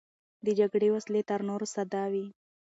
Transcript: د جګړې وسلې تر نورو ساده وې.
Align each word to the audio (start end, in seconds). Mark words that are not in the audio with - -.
د 0.45 0.47
جګړې 0.59 0.89
وسلې 0.95 1.21
تر 1.29 1.39
نورو 1.49 1.65
ساده 1.73 2.03
وې. 2.13 2.25